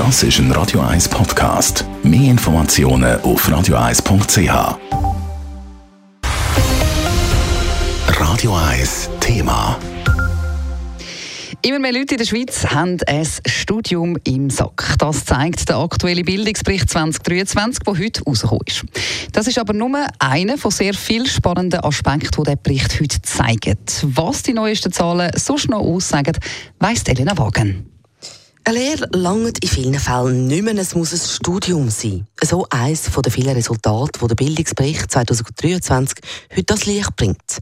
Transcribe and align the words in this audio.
Das 0.00 0.22
ist 0.22 0.38
ein 0.38 0.50
Radio 0.52 0.80
1 0.80 1.10
Podcast. 1.10 1.84
Mehr 2.02 2.30
Informationen 2.30 3.20
auf 3.20 3.46
radio1.ch. 3.46 4.78
Radio 8.18 8.56
1 8.56 9.10
Thema. 9.20 9.78
Immer 11.60 11.80
mehr 11.80 11.92
Leute 11.92 12.14
in 12.14 12.18
der 12.18 12.24
Schweiz 12.24 12.64
haben 12.68 12.96
ein 13.06 13.28
Studium 13.44 14.16
im 14.24 14.48
Sack. 14.48 14.94
Das 14.96 15.26
zeigt 15.26 15.68
der 15.68 15.76
aktuelle 15.76 16.24
Bildungsbericht 16.24 16.88
2023, 16.88 17.84
der 17.84 17.98
heute 17.98 18.24
rausgekommen 18.24 18.64
ist. 18.66 18.86
Das 19.32 19.48
ist 19.48 19.58
aber 19.58 19.74
nur 19.74 20.06
einer 20.18 20.56
von 20.56 20.70
sehr 20.70 20.94
vielen 20.94 21.26
spannenden 21.26 21.80
Aspekten, 21.80 22.30
die 22.38 22.48
der 22.48 22.56
Bericht 22.56 22.98
heute 22.98 23.20
zeigt. 23.20 24.06
Was 24.14 24.44
die 24.44 24.54
neuesten 24.54 24.92
Zahlen 24.92 25.30
so 25.36 25.58
schnell 25.58 25.80
aussagen, 25.80 26.38
weiss 26.78 27.02
Elena 27.02 27.36
Wagen. 27.36 27.89
Eine 28.70 28.78
Lehre 28.78 29.08
langt 29.16 29.64
in 29.64 29.68
vielen 29.68 29.94
Fällen 29.94 30.46
nicht 30.46 30.62
mehr, 30.62 30.76
es 30.76 30.94
muss 30.94 31.12
ein 31.12 31.18
Studium 31.18 31.88
sein. 31.88 32.28
So 32.40 32.64
eines 32.70 33.10
der 33.10 33.32
vielen 33.32 33.56
Resultate, 33.56 34.20
die 34.22 34.26
der 34.28 34.34
Bildungsbericht 34.36 35.10
2023 35.10 36.18
heute 36.52 36.62
das 36.66 36.86
Licht 36.86 37.16
bringt. 37.16 37.58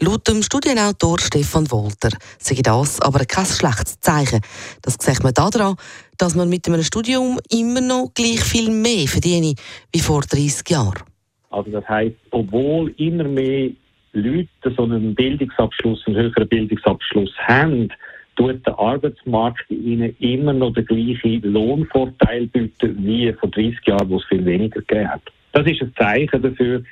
Laut 0.00 0.28
dem 0.28 0.42
Studienautor 0.42 1.18
Stefan 1.20 1.70
Wolter 1.70 2.10
sei 2.38 2.56
das 2.62 3.00
aber 3.00 3.24
kein 3.24 3.46
schlechtes 3.46 3.98
Zeichen. 4.00 4.42
Das 4.82 4.98
sieht 5.00 5.22
man 5.22 5.32
daran, 5.32 5.76
dass 6.18 6.34
man 6.34 6.50
mit 6.50 6.68
einem 6.68 6.82
Studium 6.82 7.38
immer 7.50 7.80
noch 7.80 8.10
gleich 8.14 8.44
viel 8.44 8.70
mehr 8.70 9.08
verdiene 9.08 9.54
wie 9.90 10.00
vor 10.00 10.20
30 10.20 10.68
Jahren. 10.68 11.02
Also 11.48 11.70
das 11.70 11.88
heißt, 11.88 12.16
obwohl 12.30 12.90
immer 12.98 13.24
mehr 13.24 13.70
Leute 14.12 14.74
so 14.76 14.82
einen 14.82 15.14
Bildungsabschluss, 15.14 16.02
einen 16.06 16.16
höheren 16.16 16.46
Bildungsabschluss 16.46 17.30
haben, 17.38 17.90
tut 18.36 18.66
der 18.66 18.78
Arbeitsmarkt 18.78 19.70
ihnen 19.70 20.16
immer 20.18 20.52
noch 20.52 20.72
den 20.72 20.86
gleichen 20.86 21.42
Lohnvorteil 21.42 22.46
bieten 22.46 22.96
wie 23.04 23.32
vor 23.32 23.50
30 23.50 23.78
Jahren, 23.86 24.08
wo 24.10 24.16
es 24.16 24.24
viel 24.24 24.44
weniger 24.44 24.80
gegeben 24.80 25.08
hat. 25.08 25.22
Das 25.52 25.66
ist 25.66 25.82
ein 25.82 25.92
Zeichen 25.98 26.42
dafür, 26.42 26.82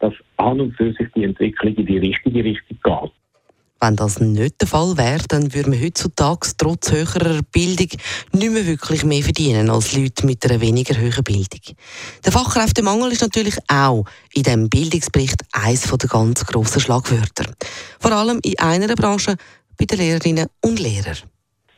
dass 0.00 0.14
an 0.36 0.60
und 0.60 0.76
für 0.76 0.92
sich 0.92 1.08
die 1.14 1.24
Entwicklung 1.24 1.74
in 1.74 1.86
die 1.86 1.98
richtige 1.98 2.44
Richtung 2.44 2.78
geht. 2.82 3.12
Wenn 3.80 3.94
das 3.94 4.18
nicht 4.18 4.60
der 4.60 4.66
Fall 4.66 4.96
wäre, 4.96 5.22
dann 5.28 5.54
würden 5.54 5.72
wir 5.72 5.80
heutzutage 5.80 6.48
trotz 6.58 6.90
höherer 6.90 7.42
Bildung 7.52 7.86
nicht 8.32 8.52
mehr 8.52 8.66
wirklich 8.66 9.04
mehr 9.04 9.22
verdienen 9.22 9.70
als 9.70 9.96
Leute 9.96 10.26
mit 10.26 10.44
einer 10.44 10.60
weniger 10.60 10.96
hohen 11.00 11.22
Bildung. 11.22 11.60
Der 12.24 12.32
Fachkräftemangel 12.32 13.12
ist 13.12 13.22
natürlich 13.22 13.56
auch 13.68 14.04
in 14.32 14.42
diesem 14.42 14.68
Bildungsbericht 14.68 15.42
eines 15.52 15.82
der 15.82 16.08
ganz 16.08 16.44
grossen 16.44 16.80
Schlagwörter. 16.80 17.44
Vor 18.00 18.10
allem 18.10 18.40
in 18.42 18.58
einer 18.58 18.96
Branche, 18.96 19.36
bei 19.78 19.84
den 19.84 19.98
Lehrerinnen 19.98 20.46
und 20.64 20.80
Lehrern. 20.80 21.16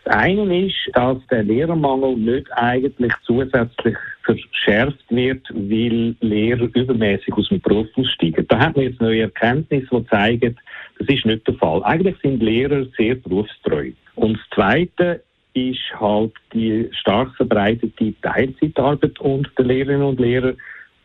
Das 0.04 0.16
eine 0.16 0.66
ist, 0.66 0.74
dass 0.94 1.18
der 1.30 1.42
Lehrermangel 1.42 2.16
nicht 2.16 2.50
eigentlich 2.52 3.12
zusätzlich 3.24 3.96
verschärft 4.24 5.04
wird, 5.10 5.46
weil 5.50 6.16
Lehrer 6.20 6.68
übermäßig 6.74 7.32
aus 7.34 7.48
dem 7.48 7.60
Beruf 7.60 7.86
aussteigen. 7.96 8.46
Da 8.48 8.58
hat 8.58 8.76
man 8.76 8.86
jetzt 8.86 9.00
neue 9.00 9.22
Erkenntnisse, 9.22 9.88
die 9.92 10.06
zeigen, 10.06 10.58
das 10.98 11.08
ist 11.08 11.26
nicht 11.26 11.46
der 11.46 11.54
Fall. 11.54 11.82
Eigentlich 11.84 12.16
sind 12.22 12.42
Lehrer 12.42 12.86
sehr 12.96 13.14
berufstreu. 13.16 13.92
Und 14.16 14.38
das 14.38 14.42
Zweite 14.54 15.22
ist 15.54 15.80
halt 15.98 16.32
die 16.54 16.88
stark 16.92 17.34
verbreitete 17.36 18.14
Teilzeitarbeit 18.22 19.18
unter 19.20 19.50
den 19.56 19.66
Lehrerinnen 19.66 20.06
und 20.06 20.20
Lehrern. 20.20 20.56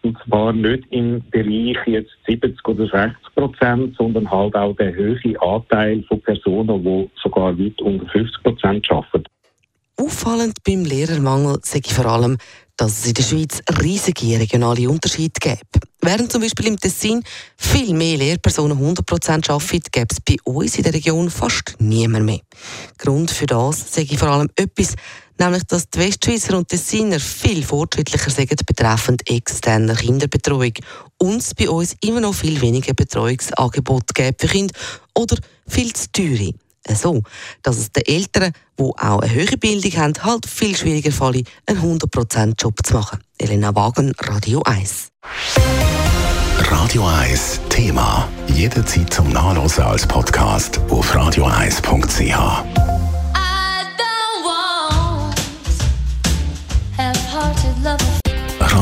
Und 0.06 0.20
zwar 0.24 0.54
nicht 0.54 0.84
im 0.92 1.24
Bereich 1.32 1.78
jetzt 1.88 2.16
70 2.28 2.56
oder 2.68 2.86
60 2.86 3.16
Prozent, 3.34 3.96
sondern 3.98 4.30
halt 4.30 4.56
auch 4.56 4.76
der 4.76 4.96
hohe 4.96 5.42
Anteil 5.42 6.04
von 6.04 6.22
Personen, 6.22 6.84
die 6.84 7.10
sogar 7.24 7.58
weit 7.58 7.82
unter 7.82 8.06
50 8.10 8.44
Prozent 8.44 8.92
arbeiten. 8.92 9.24
Auffallend 9.98 10.64
beim 10.64 10.84
Lehrermangel 10.84 11.60
sehe 11.64 11.82
ich 11.86 11.94
vor 11.94 12.06
allem, 12.06 12.38
dass 12.76 13.00
es 13.00 13.06
in 13.08 13.14
der 13.14 13.24
Schweiz 13.24 13.62
riesige 13.82 14.38
regionale 14.38 14.90
Unterschiede 14.90 15.40
gibt. 15.40 15.80
Während 16.02 16.32
zum 16.32 16.42
Beispiel 16.42 16.68
im 16.68 16.78
Tessin 16.78 17.24
viel 17.56 17.94
mehr 17.94 18.18
Lehrpersonen 18.18 18.78
100% 18.78 19.50
arbeiten, 19.50 19.92
gäbe 19.92 20.08
es 20.12 20.20
bei 20.20 20.36
uns 20.44 20.76
in 20.76 20.84
der 20.84 20.94
Region 20.94 21.30
fast 21.30 21.76
niemand 21.80 22.26
mehr. 22.26 22.42
Grund 22.98 23.32
für 23.32 23.46
das 23.46 23.94
sage 23.94 24.10
ich 24.12 24.20
vor 24.20 24.28
allem 24.28 24.50
etwas, 24.58 24.96
nämlich 25.40 25.64
dass 25.64 25.90
die 25.90 26.00
Westschweizer 26.00 26.58
und 26.58 26.68
Tessiner 26.68 27.20
viel 27.22 27.64
fortschrittlicher 27.64 28.30
sind 28.30 28.66
betreffend 28.66 29.30
externer 29.30 29.96
Kinderbetreuung 29.96 30.74
und 31.18 31.38
es 31.38 31.54
bei 31.54 31.70
uns 31.70 31.96
immer 32.02 32.20
noch 32.20 32.36
viel 32.36 32.60
weniger 32.60 32.94
Betreuungsangebote 32.94 34.14
gibt 34.14 34.42
für 34.42 34.48
Kinder 34.48 34.74
oder 35.14 35.38
viel 35.68 35.94
zu 35.94 36.12
teure 36.12 36.52
so, 36.94 37.24
dass 37.64 37.78
es 37.78 37.92
den 37.92 38.06
Eltern, 38.06 38.52
die 38.80 38.84
auch 38.84 39.20
eine 39.20 39.34
höhere 39.34 39.58
Bildung 39.58 39.92
haben, 39.94 40.14
halt 40.24 40.46
viel 40.46 40.76
schwieriger 40.76 41.12
fällt, 41.12 41.48
einen 41.66 42.00
100%-Job 42.00 42.76
zu 42.84 42.94
machen. 42.94 43.20
Elena 43.38 43.76
Wagen, 43.76 44.14
Radio 44.20 44.62
1. 44.64 45.10
Radio 46.60 47.06
1 47.06 47.60
Thema. 47.70 48.28
Jederzeit 48.48 49.14
zum 49.14 49.30
Nachlesen 49.30 49.84
als 49.84 50.08
Podcast 50.08 50.80
auf 50.90 51.14
radio1.ch. 51.14 52.85